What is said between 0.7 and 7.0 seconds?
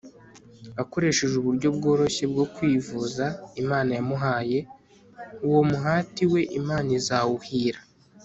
akoresheje uburyo bworoshye bwo kwivuza imana yamuhaye, uwo muhati we imana